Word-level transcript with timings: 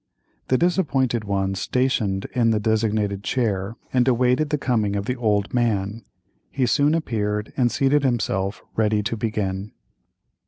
The 0.47 0.57
disappointed 0.57 1.25
one 1.25 1.53
"stationed" 1.53 2.25
in 2.33 2.49
the 2.49 2.59
designated 2.59 3.23
chair, 3.23 3.75
and 3.93 4.07
awaited 4.07 4.49
the 4.49 4.57
coming 4.57 4.95
of 4.95 5.05
the 5.05 5.15
"old 5.15 5.53
man." 5.53 6.01
He 6.49 6.65
soon 6.65 6.95
appeared 6.95 7.53
and 7.55 7.71
seated 7.71 8.03
himself, 8.03 8.63
ready 8.75 9.03
to 9.03 9.15
begin. 9.15 9.73